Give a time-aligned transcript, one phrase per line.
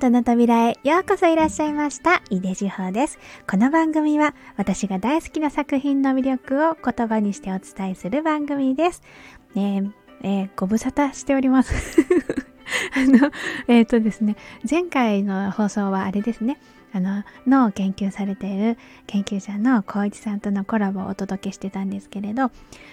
[0.00, 2.22] との扉へようこそいらっしゃいました。
[2.30, 3.18] 井出志保です。
[3.46, 9.02] この番組は私が大好きな作品の魅力を言葉にしてお伝えする番組です。
[9.54, 9.92] ね
[10.22, 12.00] えー、ご無沙汰しております。
[12.96, 13.30] あの、
[13.68, 14.36] えっ、ー、とですね、
[14.68, 16.56] 前回の放送はあれですね、
[16.94, 22.50] あの、脳を研究されている研究者の光一さんとのコラボをお届けしてたんですけれど、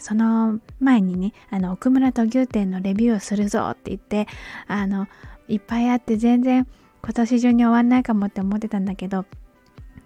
[0.00, 4.26] その前にね、あの、奥村と牛店のレビューをするぞって言って、
[4.66, 5.06] あの、
[5.46, 6.66] いっぱいあって全然
[7.02, 9.24] 今年中に終わんないかもって思ってたんだけど、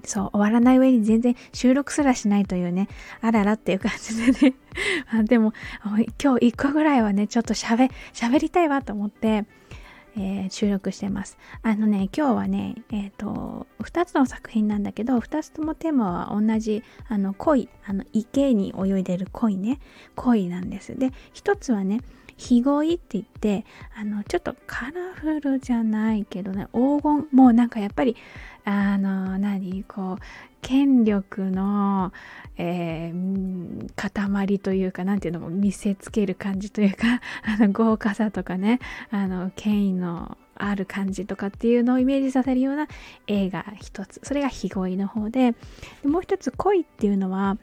[0.04, 2.88] そう、終わらない上に全然収録すらしないというね、
[3.20, 4.54] あららっていう感じでね
[5.24, 5.52] でも、
[6.22, 9.44] 今日一個ぐらいはね、ちょっと喋、喋りたいわと思って、
[10.16, 11.38] えー、収録してます。
[11.62, 19.78] あのね、今日はね、えっ、ー、と、2つの作品なんだけど、2つともテーマは同じ、あの、鯉、あの、池に泳いでる鯉ね、
[20.14, 20.96] 鯉なんです。
[20.98, 22.00] で、1つはね、
[22.36, 23.64] ひごいって言って
[23.96, 28.16] あのちょっとカラフルじゃないけどね黄金もうなんかやっぱり
[28.64, 30.16] あの何こう
[30.60, 32.12] 権力の、
[32.56, 38.78] えー、塊というか何ていうのも見せつける感じというか あの豪華さとかね
[39.10, 42.86] あの権威のある感じとかっていうのをイメージさせるような
[43.26, 44.20] 映画一つ。
[44.22, 45.54] それがひごいの方で
[46.04, 47.58] もう一つ恋っていうのは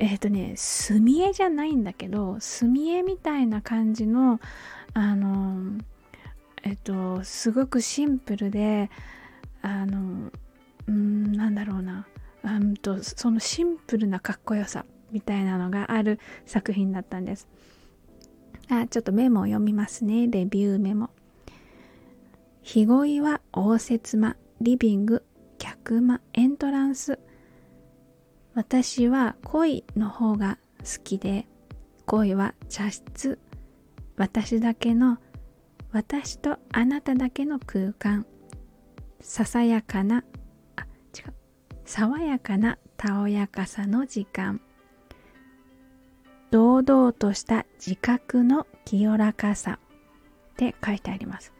[0.00, 4.40] えっ、ー、とね墨絵じゃないんだけど墨絵みたいな感じの
[4.94, 5.78] あの
[6.62, 6.76] えっ、ー、
[7.18, 8.90] とすごくシンプルで
[9.62, 10.32] あの
[10.88, 12.06] うんなんだろうな。
[12.42, 17.46] うんとそのシンプルなかっこよさみたいなのがある作品だったんです。
[18.70, 20.26] あちょっとメモを読みますね。
[20.26, 21.10] レビューメモ
[22.62, 25.22] 日恋は応接間リビング
[25.58, 27.18] 客間エントランス。
[28.54, 31.46] 私は恋の方が好きで
[32.06, 33.38] 恋は茶室。
[34.16, 35.18] 私だけの
[35.92, 38.26] 私とあなただけの空間。
[39.20, 40.24] ささやかな
[40.76, 40.82] あ
[41.16, 41.34] 違う。
[41.84, 44.60] 爽やかなたおやかさの時間。
[46.50, 49.78] 堂々とした自覚の清らかさ。
[50.52, 51.52] って書いてあります。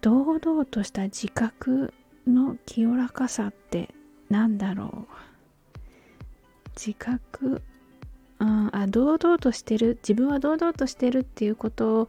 [0.00, 1.94] 堂々とした自覚
[2.26, 3.94] の清らかさって
[4.28, 5.14] 何だろう。
[6.78, 7.62] 自覚。
[8.38, 9.98] ああ堂々としてる。
[10.02, 12.08] 自分は堂々としてるっていうこと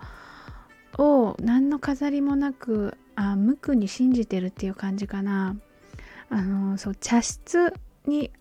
[0.97, 5.56] を何の飾りもなくあ無垢に信じてるっていう感じかな。
[6.30, 7.74] あのそう茶室
[8.06, 8.31] に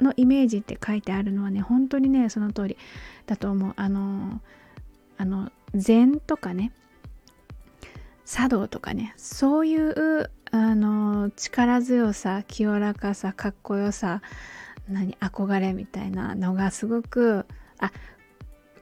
[0.00, 2.76] のイメージって書いてあるのはね本当にねその通り
[3.26, 3.72] だと思う。
[3.76, 4.40] あの
[5.16, 6.72] あの禅とかね
[8.24, 14.22] 茶道とかねそういうあの力強さ清らかさかっこよさ
[14.90, 17.46] 何憧れみたいなのがすごく
[17.78, 17.92] あ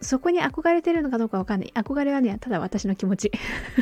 [0.00, 1.72] そこに憧れてるのかどうかわかんない。
[1.74, 3.32] 憧れはねただ私の気持ち。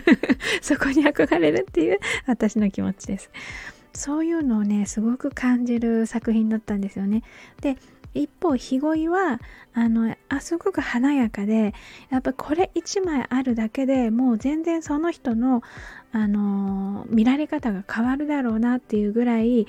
[0.63, 3.31] そこに憧れるっていう私の気持ちです。
[3.93, 7.23] そういうのをねすごく感じる作品だったんですよね。
[7.61, 7.77] で
[8.15, 9.41] 一方日恋は
[9.75, 11.75] あのあすごく華やかで
[12.11, 15.63] やっぱこれ1枚あるだけでもう全然その人の
[16.13, 19.67] あの見られ方が変わるだろうなっていうぐらい、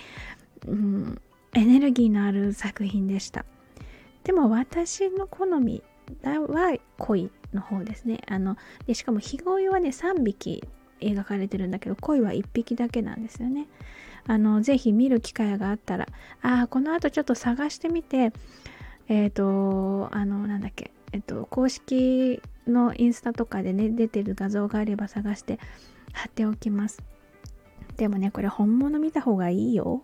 [0.65, 1.21] うん、
[1.53, 3.45] エネルギーのある作品でした。
[4.23, 5.83] でも私の好み
[6.23, 8.21] は恋の方ですね。
[8.27, 10.63] あのでしかも日恋はね3匹
[10.99, 13.67] 描かれてるんだけど恋は1匹だけなんですよね。
[14.25, 16.07] あのぜひ見る機会があったら
[16.41, 18.33] ああこの後ちょっと探してみて
[19.07, 25.59] えっ、ー、とあのなんだっけえっ、ー、と公式のインスタとかでね出てる画像があれば探して
[26.11, 27.01] 貼っておきます。
[27.97, 30.03] でもね、これ本物見た方がいいよ。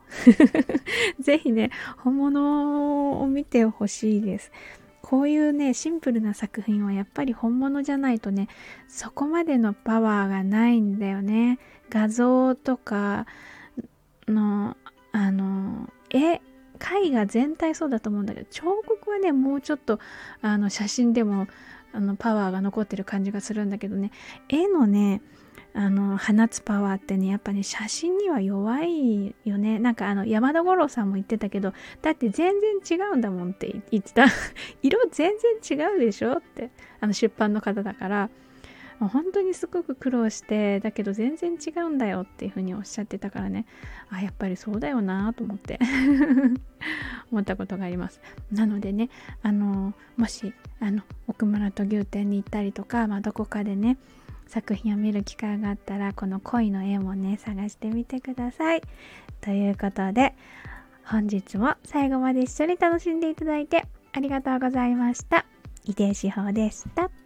[1.20, 4.52] ぜひね、本物を見てほしいです。
[5.04, 8.48] こういうね、シンプルな作品はやっぱり本物じゃないとね、
[8.88, 11.60] そこまでのパワーがないんだよね。
[11.90, 13.28] 画像とか
[14.28, 14.76] の、
[15.12, 16.42] あの、絵、絵
[17.12, 20.00] 画全体そうだと思うんだけど、彫刻はね、もうちょっと、
[20.42, 21.48] あの、写真でも、
[21.92, 24.12] あの、パワーが残ってる感じがするんだけどね、
[24.50, 25.22] 絵のね、
[25.76, 29.80] あの放つパワーってねやっぱね写真には弱いよね。
[29.80, 34.26] なんかあの山田五郎さんも言ってたけどだって全然違うんだもんって言ってた。
[34.84, 35.32] 色全
[35.62, 38.30] 然違うでしょってあの出版の方だから。
[39.00, 43.66] 本当にすごく苦労してだけど全然違うんだよっていうふうにおっしゃってたからね。
[44.10, 45.80] あやっぱりそうだよなと思って。
[47.32, 48.22] 思ったことがあります。
[48.52, 49.10] なのでね
[49.42, 53.98] あのもしあの奥村と牛店に行ったりとか、まあ、どこかでね
[54.54, 58.84] 作品を見る機会があったらこの恋の絵もね探してみてください。
[59.42, 60.36] ということで
[61.04, 65.48] 本日も最後まで一緒に楽しんでいただいてありがとうございました。
[65.86, 67.23] 井出志保でした。